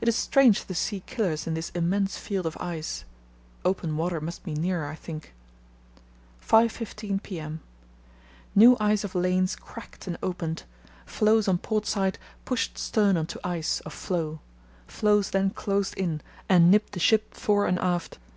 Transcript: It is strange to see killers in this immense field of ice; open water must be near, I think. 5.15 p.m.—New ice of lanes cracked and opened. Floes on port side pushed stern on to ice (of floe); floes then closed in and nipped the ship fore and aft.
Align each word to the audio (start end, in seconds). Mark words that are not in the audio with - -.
It 0.00 0.08
is 0.08 0.16
strange 0.16 0.64
to 0.66 0.74
see 0.74 1.04
killers 1.06 1.46
in 1.46 1.54
this 1.54 1.70
immense 1.70 2.18
field 2.18 2.46
of 2.46 2.56
ice; 2.58 3.04
open 3.64 3.96
water 3.96 4.20
must 4.20 4.42
be 4.42 4.54
near, 4.54 4.84
I 4.84 4.96
think. 4.96 5.32
5.15 6.44 7.22
p.m.—New 7.22 8.76
ice 8.80 9.04
of 9.04 9.14
lanes 9.14 9.54
cracked 9.54 10.08
and 10.08 10.18
opened. 10.20 10.64
Floes 11.06 11.46
on 11.46 11.58
port 11.58 11.86
side 11.86 12.18
pushed 12.44 12.76
stern 12.76 13.16
on 13.16 13.26
to 13.26 13.40
ice 13.46 13.78
(of 13.86 13.92
floe); 13.92 14.40
floes 14.88 15.30
then 15.30 15.50
closed 15.50 15.94
in 15.96 16.22
and 16.48 16.68
nipped 16.68 16.92
the 16.94 16.98
ship 16.98 17.32
fore 17.32 17.68
and 17.68 17.78
aft. 17.78 18.18